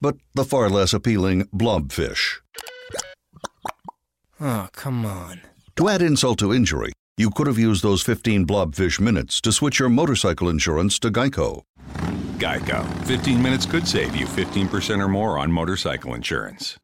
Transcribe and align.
but 0.00 0.16
the 0.34 0.44
far 0.44 0.70
less 0.70 0.92
appealing 0.92 1.44
blobfish. 1.52 2.40
Oh, 4.40 4.68
come 4.72 5.04
on. 5.04 5.40
To 5.76 5.88
add 5.88 6.02
insult 6.02 6.38
to 6.40 6.52
injury, 6.52 6.92
you 7.16 7.30
could 7.30 7.46
have 7.46 7.58
used 7.58 7.82
those 7.82 8.02
15 8.02 8.46
blobfish 8.46 9.00
minutes 9.00 9.40
to 9.40 9.52
switch 9.52 9.78
your 9.78 9.88
motorcycle 9.88 10.48
insurance 10.48 10.98
to 11.00 11.10
Geico. 11.10 11.62
Geico. 12.38 12.84
15 13.06 13.42
minutes 13.42 13.66
could 13.66 13.86
save 13.86 14.14
you 14.14 14.26
15% 14.26 15.00
or 15.02 15.08
more 15.08 15.38
on 15.38 15.50
motorcycle 15.50 16.14
insurance. 16.14 16.78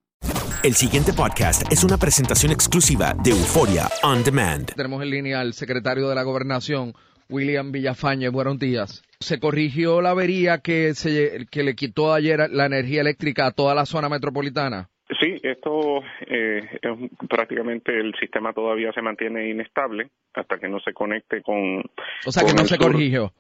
El 0.64 0.74
siguiente 0.74 1.12
podcast 1.12 1.70
es 1.70 1.84
una 1.84 1.98
presentación 1.98 2.50
exclusiva 2.50 3.14
de 3.22 3.32
Euforia 3.32 3.90
On 4.02 4.24
Demand. 4.24 4.72
Tenemos 4.74 5.02
en 5.02 5.10
línea 5.10 5.40
al 5.40 5.52
secretario 5.52 6.08
de 6.08 6.14
la 6.14 6.22
Gobernación, 6.22 6.94
William 7.28 7.70
Villafañe. 7.70 8.30
Buenos 8.30 8.58
días. 8.58 9.02
Se 9.24 9.40
corrigió 9.40 10.02
la 10.02 10.10
avería 10.10 10.58
que, 10.58 10.92
se, 10.94 11.46
que 11.50 11.62
le 11.62 11.74
quitó 11.74 12.12
ayer 12.12 12.50
la 12.50 12.66
energía 12.66 13.00
eléctrica 13.00 13.46
a 13.46 13.52
toda 13.52 13.74
la 13.74 13.86
zona 13.86 14.08
metropolitana. 14.10 14.88
Sí, 15.20 15.40
esto 15.42 16.02
eh, 16.26 16.60
es 16.82 17.28
prácticamente 17.28 17.98
el 17.98 18.14
sistema 18.20 18.52
todavía 18.52 18.92
se 18.92 19.00
mantiene 19.02 19.48
inestable 19.48 20.10
hasta 20.34 20.58
que 20.58 20.68
no 20.68 20.78
se 20.80 20.92
conecte 20.92 21.40
con. 21.42 21.78
O 22.26 22.32
sea 22.32 22.44
que 22.44 22.52
no 22.52 22.64
se 22.64 22.76
sur. 22.76 22.86
corrigió. 22.92 23.32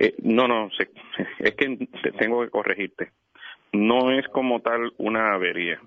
Eh, 0.00 0.14
no, 0.22 0.48
no, 0.48 0.68
se- 0.76 0.90
es 1.38 1.54
que 1.54 1.76
te- 2.02 2.12
tengo 2.12 2.42
que 2.42 2.50
corregirte. 2.50 3.10
No 3.72 4.10
es 4.10 4.26
como 4.28 4.60
tal 4.60 4.92
una 4.98 5.34
avería. 5.34 5.80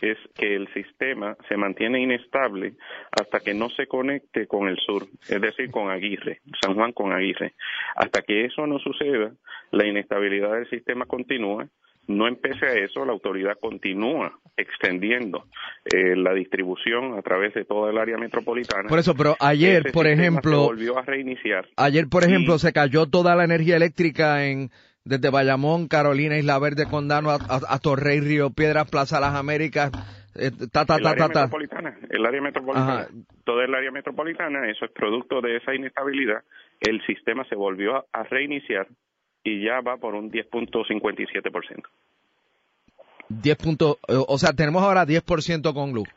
Es 0.00 0.16
que 0.36 0.54
el 0.54 0.68
sistema 0.74 1.36
se 1.48 1.56
mantiene 1.56 2.00
inestable 2.00 2.74
hasta 3.10 3.40
que 3.40 3.52
no 3.54 3.68
se 3.70 3.86
conecte 3.86 4.46
con 4.46 4.68
el 4.68 4.76
sur, 4.78 5.06
es 5.28 5.40
decir, 5.40 5.70
con 5.70 5.90
Aguirre, 5.90 6.40
San 6.60 6.74
Juan 6.74 6.92
con 6.92 7.12
Aguirre. 7.12 7.54
Hasta 7.96 8.22
que 8.22 8.44
eso 8.44 8.66
no 8.66 8.78
suceda, 8.78 9.32
la 9.72 9.86
inestabilidad 9.86 10.52
del 10.52 10.70
sistema 10.70 11.06
continúa. 11.06 11.66
No 12.06 12.26
empece 12.26 12.64
a 12.64 12.72
eso, 12.72 13.04
la 13.04 13.12
autoridad 13.12 13.58
continúa 13.60 14.38
extendiendo 14.56 15.44
eh, 15.84 16.16
la 16.16 16.32
distribución 16.32 17.18
a 17.18 17.22
través 17.22 17.52
de 17.52 17.64
toda 17.66 17.90
el 17.90 17.98
área 17.98 18.16
metropolitana. 18.16 18.88
Por 18.88 18.98
eso, 18.98 19.14
pero 19.14 19.36
ayer, 19.40 19.82
Ese 19.84 19.92
por 19.92 20.06
ejemplo, 20.06 20.52
se 20.62 20.66
volvió 20.68 20.98
a 20.98 21.02
reiniciar. 21.02 21.68
Ayer, 21.76 22.06
por 22.08 22.22
Y- 22.22 22.26
ejemplo, 22.26 22.58
se 22.58 22.72
cayó 22.72 23.06
toda 23.06 23.36
la 23.36 23.44
energía 23.44 23.76
eléctrica 23.76 24.46
en 24.46 24.70
desde 25.08 25.30
Bayamón, 25.30 25.88
Carolina, 25.88 26.36
Isla 26.38 26.58
Verde, 26.58 26.86
Condano, 26.86 27.30
a, 27.30 27.34
a- 27.36 27.74
a 27.74 27.78
Torrey, 27.78 28.20
Río 28.20 28.50
Piedras, 28.50 28.90
Plaza 28.90 29.20
Las 29.20 29.34
Américas, 29.34 29.90
eh, 30.34 30.50
ta, 30.70 30.84
ta, 30.84 30.96
el 30.96 31.02
ta, 31.02 31.10
área 31.10 31.26
ta, 31.28 31.32
ta. 31.32 31.40
metropolitana, 31.42 31.98
el 32.10 32.26
área 32.26 32.40
metropolitana, 32.40 32.94
Ajá. 33.00 33.08
toda 33.44 33.64
el 33.64 33.74
área 33.74 33.90
metropolitana, 33.90 34.70
eso 34.70 34.84
es 34.84 34.90
producto 34.92 35.40
de 35.40 35.56
esa 35.56 35.74
inestabilidad, 35.74 36.42
el 36.80 37.04
sistema 37.06 37.44
se 37.48 37.54
volvió 37.56 37.96
a, 37.96 38.04
a 38.12 38.22
reiniciar 38.24 38.86
y 39.42 39.64
ya 39.64 39.80
va 39.80 39.96
por 39.96 40.14
un 40.14 40.30
10.57%. 40.30 41.82
10 43.30 43.56
puntos, 43.56 43.96
eh, 44.08 44.14
o 44.26 44.38
sea, 44.38 44.52
tenemos 44.52 44.82
ahora 44.82 45.04
10% 45.06 45.74
con 45.74 45.92
luz. 45.92 46.08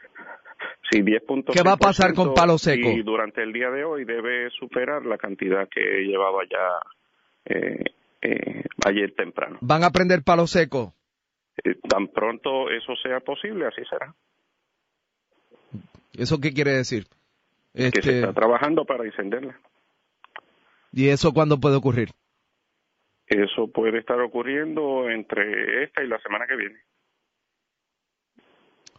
Sí, 0.92 1.02
10.6%. 1.02 1.54
¿Qué 1.54 1.62
va 1.64 1.74
a 1.74 1.78
pasar 1.78 2.14
con 2.14 2.34
Palo 2.34 2.58
Seco? 2.58 2.90
Y 2.90 3.02
durante 3.04 3.42
el 3.44 3.54
día 3.54 3.70
de 3.70 3.84
hoy 3.86 4.04
debe 4.06 4.50
superar 4.52 5.06
la 5.06 5.18
cantidad 5.18 5.68
que 5.70 5.82
llevaba 6.04 6.40
ya 6.50 7.56
eh, 7.56 7.84
eh, 8.22 8.64
ayer 8.86 9.14
temprano. 9.16 9.58
¿Van 9.62 9.84
a 9.84 9.92
prender 9.92 10.24
palo 10.24 10.48
seco? 10.48 10.94
Eh, 11.64 11.76
tan 11.88 12.08
pronto 12.08 12.70
eso 12.70 12.96
sea 13.04 13.20
posible, 13.20 13.66
así 13.68 13.82
será. 13.90 14.14
¿Eso 16.14 16.40
qué 16.40 16.54
quiere 16.54 16.72
decir? 16.72 17.06
Que 17.74 17.82
se 17.84 17.88
Este, 17.88 18.20
está 18.20 18.34
trabajando 18.34 18.86
para 18.86 19.06
encenderla. 19.06 19.58
¿Y 20.92 21.08
eso 21.10 21.34
cuándo 21.34 21.60
puede 21.60 21.78
ocurrir? 21.78 22.10
Eso 23.28 23.68
puede 23.72 24.00
estar 24.00 24.20
ocurriendo 24.20 25.10
entre 25.10 25.84
esta 25.86 26.04
y 26.04 26.08
la 26.08 26.20
semana 26.20 26.46
que 26.48 26.56
viene. 26.58 26.80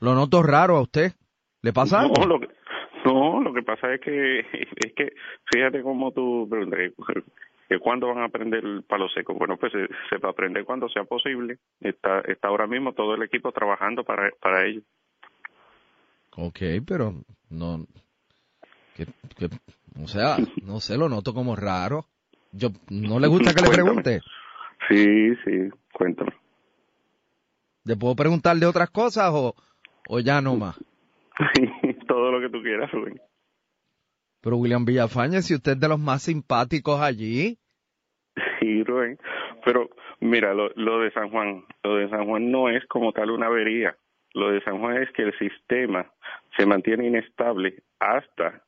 Lo 0.00 0.14
noto 0.14 0.42
raro 0.42 0.76
a 0.78 0.82
usted. 0.82 1.12
¿Le 1.60 1.72
pasa 1.72 2.00
algo? 2.00 2.14
No, 2.18 2.26
lo 2.26 2.40
que, 2.40 2.48
no, 3.04 3.42
lo 3.42 3.52
que 3.52 3.62
pasa 3.62 3.92
es 3.94 4.00
que 4.00 4.40
es 4.76 4.92
que 4.96 5.12
fíjate 5.52 5.82
cómo 5.82 6.12
tú 6.12 6.48
preguntas 6.50 6.80
que, 7.72 7.78
cuándo 7.78 8.08
van 8.08 8.18
a 8.18 8.24
aprender 8.26 8.64
el 8.64 8.82
palo 8.84 9.08
seco. 9.08 9.34
Bueno, 9.34 9.56
pues 9.56 9.72
se, 9.72 9.86
se 10.10 10.18
va 10.18 10.28
a 10.28 10.32
aprender 10.32 10.64
cuando 10.64 10.88
sea 10.88 11.04
posible. 11.04 11.58
Está 11.80 12.20
está 12.20 12.48
ahora 12.48 12.66
mismo 12.66 12.92
todo 12.92 13.14
el 13.14 13.22
equipo 13.22 13.52
trabajando 13.52 14.04
para 14.04 14.30
para 14.40 14.66
ello. 14.66 14.82
Ok, 16.36 16.58
pero 16.86 17.14
no... 17.50 17.86
que- 18.96 19.06
que- 19.36 19.50
o 20.02 20.08
sea, 20.08 20.36
no 20.62 20.80
sé, 20.80 20.96
lo 20.96 21.08
noto 21.08 21.34
como 21.34 21.56
raro. 21.56 22.06
Yo 22.52 22.68
¿No 22.90 23.18
le 23.18 23.28
gusta 23.28 23.54
que 23.54 23.62
le 23.62 23.68
pregunte? 23.70 24.20
Sí, 24.88 25.34
sí, 25.44 25.70
cuéntame. 25.92 26.32
¿Le 27.84 27.96
puedo 27.96 28.14
preguntar 28.14 28.56
de 28.56 28.66
otras 28.66 28.90
cosas 28.90 29.30
o, 29.32 29.54
o 30.08 30.20
ya 30.20 30.40
no 30.40 30.56
más? 30.56 30.76
todo 32.08 32.30
lo 32.30 32.40
que 32.40 32.48
tú 32.50 32.62
quieras, 32.62 32.90
Rubén. 32.92 33.20
Pero 34.40 34.56
William 34.56 34.84
Villafañe, 34.84 35.40
si 35.42 35.54
usted 35.54 35.72
es 35.72 35.80
de 35.80 35.88
los 35.88 36.00
más 36.00 36.22
simpáticos 36.22 37.00
allí, 37.00 37.58
Sí, 38.62 38.84
Rubén. 38.84 39.18
Pero 39.64 39.90
mira, 40.20 40.54
lo, 40.54 40.70
lo 40.76 41.00
de 41.00 41.10
San 41.10 41.30
Juan, 41.30 41.64
lo 41.82 41.96
de 41.96 42.08
San 42.08 42.26
Juan 42.26 42.50
no 42.50 42.68
es 42.68 42.86
como 42.86 43.12
tal 43.12 43.30
una 43.30 43.46
avería. 43.46 43.96
Lo 44.34 44.50
de 44.50 44.62
San 44.62 44.78
Juan 44.78 45.02
es 45.02 45.10
que 45.12 45.22
el 45.22 45.36
sistema 45.38 46.06
se 46.56 46.64
mantiene 46.64 47.08
inestable 47.08 47.82
hasta 47.98 48.62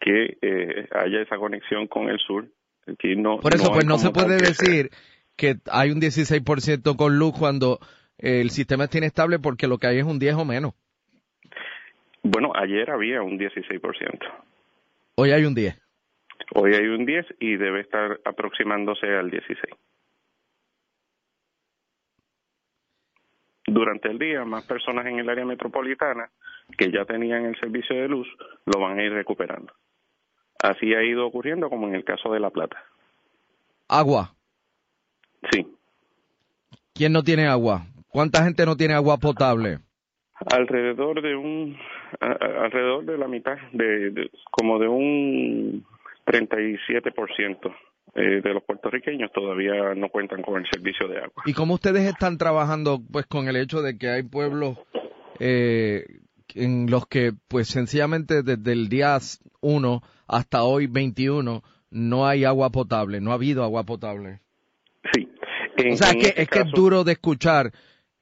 que 0.00 0.38
eh, 0.40 0.88
haya 0.92 1.20
esa 1.20 1.36
conexión 1.36 1.88
con 1.88 2.08
el 2.08 2.18
sur. 2.18 2.46
Aquí 2.86 3.16
no, 3.16 3.38
por 3.40 3.54
eso 3.54 3.70
pues 3.72 3.84
no 3.84 3.98
se 3.98 4.10
puede 4.10 4.36
decir 4.36 4.90
que 5.36 5.56
hay 5.70 5.90
un 5.90 6.00
16% 6.00 6.96
con 6.96 7.18
luz 7.18 7.34
cuando 7.38 7.78
el 8.18 8.50
sistema 8.50 8.84
está 8.84 8.98
inestable 8.98 9.38
porque 9.38 9.66
lo 9.66 9.78
que 9.78 9.88
hay 9.88 9.98
es 9.98 10.04
un 10.04 10.18
10 10.18 10.34
o 10.36 10.44
menos. 10.44 10.74
Bueno, 12.22 12.52
ayer 12.54 12.90
había 12.90 13.22
un 13.22 13.38
16%. 13.38 13.80
Hoy 15.16 15.32
hay 15.32 15.44
un 15.44 15.54
10. 15.54 15.80
Hoy 16.54 16.74
hay 16.74 16.86
un 16.86 17.06
10 17.06 17.26
y 17.38 17.56
debe 17.56 17.80
estar 17.80 18.20
aproximándose 18.24 19.06
al 19.06 19.30
16. 19.30 19.74
Durante 23.66 24.10
el 24.10 24.18
día, 24.18 24.44
más 24.44 24.66
personas 24.66 25.06
en 25.06 25.20
el 25.20 25.28
área 25.28 25.44
metropolitana 25.44 26.30
que 26.76 26.90
ya 26.90 27.04
tenían 27.04 27.44
el 27.44 27.58
servicio 27.58 27.96
de 27.96 28.08
luz 28.08 28.28
lo 28.66 28.80
van 28.80 28.98
a 28.98 29.04
ir 29.04 29.12
recuperando. 29.12 29.72
Así 30.62 30.94
ha 30.94 31.02
ido 31.02 31.26
ocurriendo 31.26 31.70
como 31.70 31.88
en 31.88 31.94
el 31.94 32.04
caso 32.04 32.32
de 32.32 32.40
La 32.40 32.50
Plata. 32.50 32.82
Agua. 33.88 34.34
Sí. 35.50 35.66
¿Quién 36.94 37.12
no 37.12 37.22
tiene 37.22 37.46
agua? 37.46 37.86
¿Cuánta 38.08 38.44
gente 38.44 38.66
no 38.66 38.76
tiene 38.76 38.94
agua 38.94 39.16
potable? 39.18 39.78
Alrededor 40.52 41.22
de 41.22 41.36
un, 41.36 41.76
alrededor 42.20 43.04
de 43.04 43.18
la 43.18 43.28
mitad, 43.28 43.56
de, 43.72 44.30
como 44.50 44.78
de 44.78 44.88
un 44.88 45.84
37% 46.30 47.74
eh, 48.14 48.40
de 48.42 48.54
los 48.54 48.62
puertorriqueños 48.62 49.32
todavía 49.32 49.94
no 49.94 50.08
cuentan 50.08 50.42
con 50.42 50.60
el 50.60 50.66
servicio 50.70 51.08
de 51.08 51.18
agua. 51.18 51.42
¿Y 51.46 51.52
cómo 51.52 51.74
ustedes 51.74 52.06
están 52.06 52.38
trabajando 52.38 53.00
pues 53.10 53.26
con 53.26 53.48
el 53.48 53.56
hecho 53.56 53.82
de 53.82 53.98
que 53.98 54.08
hay 54.08 54.22
pueblos 54.22 54.78
eh, 55.38 56.04
en 56.54 56.90
los 56.90 57.06
que 57.06 57.32
pues 57.48 57.68
sencillamente 57.68 58.42
desde 58.42 58.72
el 58.72 58.88
día 58.88 59.18
1 59.60 60.02
hasta 60.28 60.62
hoy 60.62 60.86
21 60.86 61.62
no 61.90 62.26
hay 62.26 62.44
agua 62.44 62.70
potable, 62.70 63.20
no 63.20 63.32
ha 63.32 63.34
habido 63.34 63.64
agua 63.64 63.84
potable? 63.84 64.40
Sí. 65.12 65.28
o 65.92 65.96
sea, 65.96 66.12
que, 66.12 66.28
este 66.28 66.42
es 66.42 66.48
que 66.48 66.60
es 66.60 66.70
duro 66.72 67.02
de 67.02 67.12
escuchar, 67.12 67.72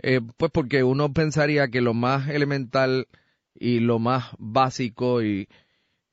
eh, 0.02 0.20
pues 0.38 0.50
porque 0.50 0.82
uno 0.82 1.12
pensaría 1.12 1.68
que 1.68 1.82
lo 1.82 1.92
más 1.92 2.28
elemental 2.28 3.06
y 3.54 3.80
lo 3.80 3.98
más 3.98 4.30
básico 4.38 5.22
y 5.22 5.48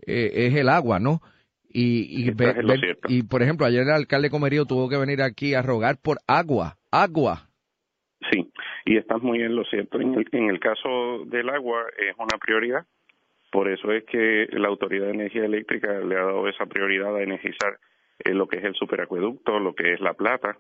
es 0.08 0.54
el 0.54 0.70
agua, 0.70 1.00
¿no? 1.00 1.22
Y, 1.78 2.30
y, 3.10 3.24
por 3.24 3.42
ejemplo, 3.44 3.66
ayer 3.66 3.82
el 3.82 3.90
alcalde 3.90 4.30
Comerío 4.30 4.64
tuvo 4.64 4.88
que 4.88 4.96
venir 4.96 5.22
aquí 5.22 5.56
a 5.56 5.62
rogar 5.62 5.98
por 6.02 6.20
agua, 6.26 6.78
agua. 6.90 7.50
Sí, 8.32 8.50
y 8.86 8.96
estás 8.96 9.22
muy 9.22 9.42
en 9.42 9.58
lo 9.58 9.66
cierto. 9.66 10.00
En 10.00 10.14
el, 10.14 10.26
en 10.32 10.50
el 10.52 10.62
caso 10.62 11.26
del 11.26 11.50
agua 11.50 11.84
es 11.98 12.16
una 12.18 12.38
prioridad. 12.38 12.86
Por 13.52 13.70
eso 13.70 13.92
es 13.92 14.06
que 14.06 14.48
la 14.52 14.70
Autoridad 14.70 15.08
de 15.08 15.16
Energía 15.16 15.44
Eléctrica 15.44 16.00
le 16.00 16.16
ha 16.16 16.24
dado 16.24 16.48
esa 16.48 16.66
prioridad 16.66 17.14
a 17.14 17.24
energizar 17.24 17.78
eh, 18.20 18.34
lo 18.34 18.48
que 18.48 18.60
es 18.60 18.64
el 18.64 18.76
superacueducto, 18.76 19.60
lo 19.60 19.76
que 19.76 19.96
es 19.96 20.00
la 20.00 20.14
plata, 20.14 20.58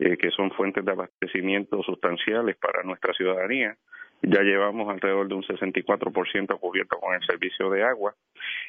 eh, 0.00 0.16
que 0.16 0.32
son 0.32 0.50
fuentes 0.50 0.84
de 0.84 0.90
abastecimiento 0.90 1.80
sustanciales 1.84 2.56
para 2.56 2.82
nuestra 2.82 3.14
ciudadanía. 3.14 3.76
Ya 4.22 4.42
llevamos 4.42 4.88
alrededor 4.88 5.28
de 5.28 5.34
un 5.34 5.42
64% 5.42 6.58
cubierto 6.58 6.98
con 6.98 7.14
el 7.14 7.22
servicio 7.24 7.70
de 7.70 7.84
agua 7.84 8.14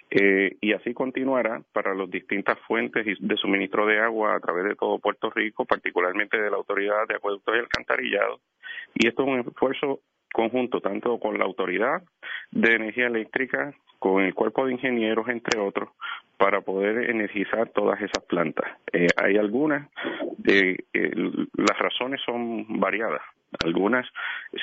eh, 0.09 0.55
y 0.61 0.73
así 0.73 0.93
continuará 0.93 1.61
para 1.73 1.93
las 1.93 2.09
distintas 2.09 2.59
fuentes 2.67 3.05
de 3.19 3.37
suministro 3.37 3.85
de 3.85 3.99
agua 3.99 4.35
a 4.35 4.39
través 4.39 4.65
de 4.65 4.75
todo 4.75 4.99
Puerto 4.99 5.29
Rico, 5.29 5.65
particularmente 5.65 6.39
de 6.39 6.49
la 6.49 6.57
Autoridad 6.57 7.07
de 7.07 7.15
Acueductos 7.15 7.55
y 7.55 7.59
Alcantarillado. 7.59 8.39
Y 8.93 9.07
esto 9.07 9.23
es 9.23 9.27
un 9.27 9.39
esfuerzo 9.39 10.01
conjunto 10.33 10.81
tanto 10.81 11.19
con 11.19 11.37
la 11.37 11.45
Autoridad 11.45 12.03
de 12.51 12.75
Energía 12.75 13.07
Eléctrica, 13.07 13.73
con 13.99 14.23
el 14.23 14.33
cuerpo 14.33 14.65
de 14.65 14.73
ingenieros, 14.73 15.27
entre 15.29 15.59
otros, 15.59 15.89
para 16.37 16.61
poder 16.61 17.09
energizar 17.09 17.69
todas 17.69 17.99
esas 17.99 18.23
plantas. 18.25 18.69
Eh, 18.93 19.07
hay 19.17 19.37
algunas, 19.37 19.89
eh, 20.45 20.77
las 20.93 21.79
razones 21.79 22.21
son 22.25 22.79
variadas. 22.79 23.21
Algunas 23.63 24.05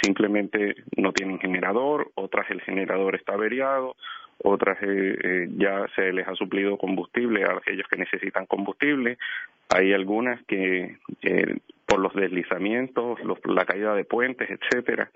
simplemente 0.03 0.77
no 0.97 1.13
tienen 1.13 1.39
generador, 1.39 2.11
otras 2.15 2.51
el 2.51 2.61
generador 2.61 3.15
está 3.15 3.35
averiado, 3.35 3.97
otras 4.43 4.79
eh, 4.83 5.19
eh, 5.23 5.49
ya 5.57 5.87
se 5.95 6.13
les 6.13 6.27
ha 6.27 6.35
suplido 6.35 6.77
combustible 6.77 7.45
a 7.45 7.57
aquellos 7.57 7.89
que 7.89 7.97
necesitan 7.97 8.47
combustible. 8.47 9.19
Hay 9.75 9.93
algunas 9.93 10.43
que 10.45 10.99
eh, 11.23 11.57
por 11.87 12.01
los 12.01 12.15
deslizamientos, 12.15 13.19
la 13.45 13.65
caída 13.65 13.95
de 13.95 14.05
puentes, 14.05 14.49
etcétera, 14.51 15.11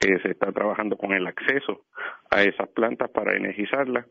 se 0.00 0.30
está 0.30 0.50
trabajando 0.50 0.96
con 0.96 1.12
el 1.12 1.26
acceso 1.26 1.82
a 2.30 2.42
esas 2.42 2.68
plantas 2.68 3.10
para 3.10 3.36
energizarlas. 3.36 4.06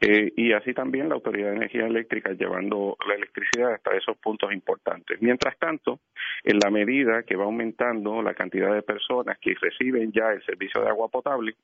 Y 0.00 0.52
así 0.52 0.74
también 0.74 1.08
la 1.08 1.14
Autoridad 1.14 1.50
de 1.50 1.56
Energía 1.56 1.86
Eléctrica 1.86 2.32
llevando 2.32 2.96
la 3.08 3.14
electricidad 3.14 3.74
hasta 3.74 3.96
esos 3.96 4.16
puntos 4.18 4.52
importantes. 4.52 5.20
Mientras 5.22 5.58
tanto, 5.58 6.00
en 6.44 6.58
la 6.58 6.70
medida 6.70 7.22
que 7.22 7.36
va 7.36 7.44
aumentando 7.44 8.22
la 8.22 8.34
cantidad 8.34 8.74
de 8.74 8.82
personas 8.82 9.38
que 9.38 9.54
reciben 9.60 10.12
ya 10.12 10.32
el 10.32 10.44
servicio 10.44 10.82
de 10.82 10.88
agua 10.88 11.08
potable, 11.08 11.54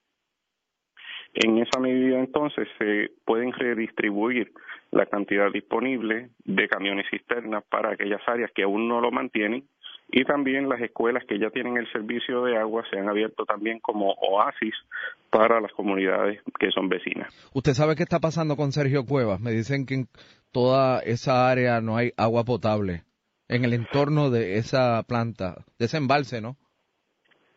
en 1.34 1.58
esa 1.58 1.80
medida, 1.80 2.18
entonces, 2.18 2.68
se 2.78 3.10
pueden 3.24 3.52
redistribuir 3.52 4.52
la 4.90 5.06
cantidad 5.06 5.50
disponible 5.50 6.28
de 6.44 6.68
camiones 6.68 7.06
cisternas 7.10 7.64
para 7.64 7.92
aquellas 7.92 8.20
áreas 8.26 8.50
que 8.52 8.64
aún 8.64 8.86
no 8.86 9.00
lo 9.00 9.10
mantienen 9.10 9.64
y 10.12 10.24
también 10.24 10.68
las 10.68 10.80
escuelas 10.80 11.24
que 11.26 11.38
ya 11.38 11.50
tienen 11.50 11.78
el 11.78 11.90
servicio 11.90 12.44
de 12.44 12.58
agua 12.58 12.84
se 12.90 12.98
han 12.98 13.08
abierto 13.08 13.46
también 13.46 13.80
como 13.80 14.12
oasis 14.12 14.74
para 15.30 15.60
las 15.60 15.72
comunidades 15.72 16.40
que 16.60 16.70
son 16.70 16.90
vecinas. 16.90 17.32
¿Usted 17.54 17.72
sabe 17.72 17.96
qué 17.96 18.02
está 18.02 18.20
pasando 18.20 18.54
con 18.54 18.72
Sergio 18.72 19.06
Cuevas? 19.06 19.40
Me 19.40 19.52
dicen 19.52 19.86
que 19.86 19.94
en 19.94 20.08
toda 20.52 21.00
esa 21.00 21.50
área 21.50 21.80
no 21.80 21.96
hay 21.96 22.12
agua 22.18 22.44
potable 22.44 23.04
en 23.48 23.64
el 23.64 23.72
entorno 23.72 24.30
de 24.30 24.58
esa 24.58 25.02
planta, 25.04 25.64
de 25.78 25.86
ese 25.86 25.96
embalse, 25.96 26.42
¿no? 26.42 26.56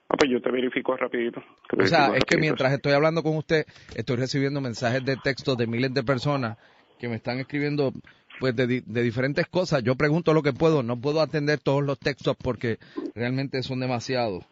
Ah, 0.08 0.16
pues 0.18 0.31
yo 0.31 0.42
te 0.42 0.50
verifico 0.50 0.96
rapidito. 0.96 1.44
o 1.78 1.86
sea, 1.86 2.16
es 2.16 2.24
que 2.24 2.38
mientras 2.38 2.72
estoy 2.72 2.94
hablando 2.94 3.22
con 3.22 3.36
usted, 3.36 3.66
estoy 3.96 4.16
recibiendo 4.16 4.62
mensajes 4.62 5.04
de 5.04 5.18
texto 5.18 5.56
de 5.56 5.68
miles 5.68 5.94
de 5.94 6.04
personas 6.04 6.58
que 7.00 7.10
me 7.10 7.16
están 7.16 7.40
escribiendo 7.40 7.92
pues 8.40 8.56
de, 8.56 8.82
diferentes 8.82 9.48
cosas. 9.48 9.84
Yo 9.84 9.96
pregunto 9.96 10.34
lo 10.34 10.44
que 10.44 10.54
puedo, 10.54 10.84
no 10.84 11.00
puedo 11.00 11.22
atender 11.22 11.60
todos 11.60 11.84
los 11.84 12.00
textos 12.00 12.36
porque 12.42 12.78
realmente 13.14 13.62
son 13.64 13.80
demasiados. 13.80 14.44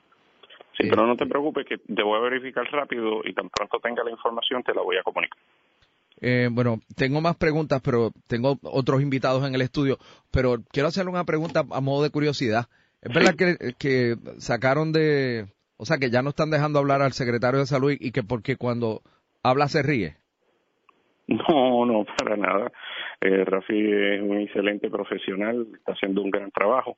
Sí, 0.78 0.88
pero 0.90 1.06
no 1.06 1.16
te 1.16 1.26
preocupes 1.26 1.66
que 1.68 1.78
te 1.78 2.04
voy 2.04 2.18
a 2.18 2.22
verificar 2.22 2.66
rápido 2.72 3.22
y 3.24 3.34
tan 3.34 3.50
pronto 3.50 3.80
tenga 3.80 4.04
la 4.04 4.12
información 4.12 4.64
te 4.64 4.74
la 4.74 4.82
voy 4.82 4.98
a 4.98 5.04
comunicar. 5.04 5.38
Eh, 6.20 6.50
bueno, 6.52 6.80
tengo 6.96 7.22
más 7.22 7.36
preguntas, 7.36 7.82
pero 7.84 8.12
tengo 8.28 8.58
otros 8.64 9.02
invitados 9.02 9.46
en 9.46 9.54
el 9.54 9.62
estudio, 9.62 9.98
pero 10.32 10.58
quiero 10.72 10.88
hacerle 10.88 11.12
una 11.12 11.26
pregunta 11.26 11.64
a 11.70 11.82
modo 11.82 12.04
de 12.04 12.10
curiosidad. 12.10 12.68
¿Es 13.02 13.14
verdad 13.14 13.36
que, 13.36 13.74
que 13.78 14.16
sacaron 14.38 14.94
de, 14.94 15.48
o 15.78 15.86
sea, 15.86 15.98
que 15.98 16.10
ya 16.10 16.22
no 16.22 16.30
están 16.30 16.50
dejando 16.50 16.80
hablar 16.80 17.02
al 17.02 17.12
secretario 17.12 17.60
de 17.60 17.66
salud 17.66 17.92
y 17.92 18.12
que 18.12 18.24
porque 18.24 18.56
cuando 18.56 19.02
habla 19.44 19.68
se 19.68 19.84
ríe? 19.84 20.16
No, 21.28 21.86
no, 21.86 22.06
para 22.18 22.38
nada. 22.38 22.72
Eh, 23.24 23.46
Rafi 23.46 23.80
es 23.80 24.22
un 24.22 24.38
excelente 24.40 24.90
profesional, 24.90 25.66
está 25.74 25.94
haciendo 25.94 26.22
un 26.22 26.30
gran 26.30 26.52
trabajo. 26.52 26.98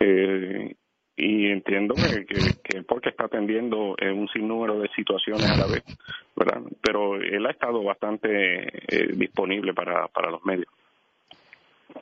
Eh, 0.00 0.74
y 1.16 1.50
entiendo 1.50 1.94
que, 1.94 2.24
que, 2.24 2.82
porque 2.82 3.10
está 3.10 3.26
atendiendo 3.26 3.94
un 4.00 4.28
sinnúmero 4.28 4.80
de 4.80 4.88
situaciones 4.96 5.50
a 5.50 5.56
la 5.58 5.66
vez, 5.66 5.84
¿verdad? 6.34 6.62
Pero 6.80 7.16
él 7.16 7.44
ha 7.44 7.50
estado 7.50 7.82
bastante 7.82 8.28
eh, 8.88 9.08
disponible 9.14 9.74
para, 9.74 10.08
para 10.08 10.30
los 10.30 10.42
medios. 10.46 10.68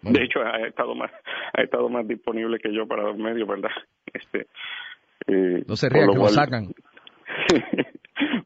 De 0.02 0.22
hecho, 0.22 0.40
ha 0.40 0.58
estado 0.66 0.94
más 0.94 1.10
ha 1.52 1.62
estado 1.62 1.88
más 1.88 2.06
disponible 2.06 2.58
que 2.58 2.72
yo 2.72 2.86
para 2.86 3.02
los 3.02 3.16
medios, 3.16 3.48
¿verdad? 3.48 3.70
Este, 4.12 4.46
eh, 5.26 5.64
no 5.66 5.76
se 5.76 5.88
ría 5.88 6.06
que 6.06 6.16
lo 6.16 6.28
sacan. 6.28 6.68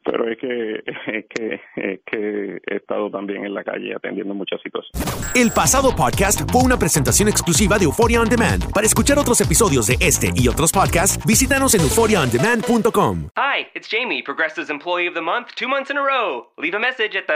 pero 0.03 0.29
es 0.29 0.37
que, 0.37 0.83
es 1.07 1.25
que, 1.29 1.61
es 1.75 1.99
que 2.05 2.61
he 2.65 2.75
estado 2.75 3.09
también 3.09 3.45
en 3.45 3.53
la 3.53 3.63
calle 3.63 3.95
atendiendo 3.95 4.33
muchas 4.33 4.61
situaciones. 4.61 5.33
El 5.35 5.51
pasado 5.51 5.95
podcast 5.95 6.49
fue 6.51 6.63
una 6.63 6.77
presentación 6.77 7.29
exclusiva 7.29 7.77
de 7.77 7.85
Euphoria 7.85 8.21
On 8.21 8.29
Demand. 8.29 8.71
Para 8.73 8.85
escuchar 8.85 9.17
otros 9.17 9.39
episodios 9.41 9.87
de 9.87 9.97
este 9.99 10.31
y 10.35 10.47
otros 10.47 10.71
podcasts, 10.71 11.23
visítanos 11.25 11.73
en 11.75 11.81
euphoriaondemand.com. 11.81 13.29
Hi, 13.35 13.67
it's 13.75 13.87
Jamie, 13.89 14.23
Progressive's 14.23 14.69
Employee 14.69 15.07
of 15.07 15.13
the 15.13 15.21
Month, 15.21 15.55
two 15.55 15.67
months 15.67 15.89
in 15.89 15.97
a 15.97 16.01
row. 16.01 16.47
Leave 16.57 16.75
a 16.75 16.79
message 16.79 17.15
at 17.15 17.25
the... 17.27 17.35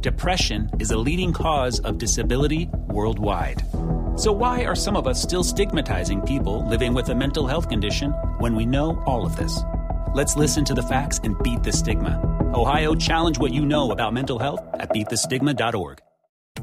depression 0.00 0.70
is 0.78 0.90
a 0.90 0.98
leading 0.98 1.32
cause 1.32 1.80
of 1.80 1.98
disability 1.98 2.68
worldwide. 2.88 3.62
So, 4.16 4.32
why 4.32 4.64
are 4.64 4.74
some 4.74 4.96
of 4.96 5.06
us 5.06 5.22
still 5.22 5.44
stigmatizing 5.44 6.22
people 6.22 6.68
living 6.68 6.94
with 6.94 7.08
a 7.08 7.14
mental 7.14 7.46
health 7.46 7.68
condition 7.68 8.10
when 8.38 8.54
we 8.54 8.66
know 8.66 9.02
all 9.06 9.24
of 9.24 9.36
this? 9.36 9.60
Let's 10.14 10.36
listen 10.36 10.64
to 10.66 10.74
the 10.74 10.82
facts 10.82 11.20
and 11.22 11.36
beat 11.42 11.62
the 11.62 11.72
stigma. 11.72 12.20
Ohio, 12.52 12.94
challenge 12.94 13.38
what 13.38 13.52
you 13.52 13.64
know 13.64 13.90
about 13.92 14.12
mental 14.12 14.38
health 14.38 14.60
at 14.74 14.90
beatthestigma.org. 14.90 16.00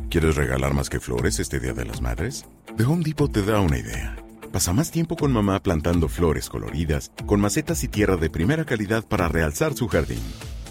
¿Quieres 0.10 0.36
regalar 0.36 0.74
más 0.74 0.90
que 0.90 1.00
flores 1.00 1.40
este 1.40 1.60
Día 1.60 1.74
de 1.74 1.86
las 1.86 2.02
Madres? 2.02 2.46
The 2.78 2.84
Home 2.84 3.04
Depot 3.04 3.32
te 3.32 3.42
da 3.44 3.60
una 3.62 3.78
idea. 3.78 4.16
Pasa 4.52 4.74
más 4.74 4.92
tiempo 4.92 5.16
con 5.16 5.32
mamá 5.32 5.62
plantando 5.62 6.08
flores 6.08 6.50
coloridas, 6.50 7.12
con 7.26 7.40
macetas 7.40 7.84
y 7.84 7.88
tierra 7.88 8.18
de 8.18 8.30
primera 8.30 8.66
calidad 8.66 9.06
para 9.06 9.28
realzar 9.28 9.74
su 9.74 9.88
jardín. 9.88 10.22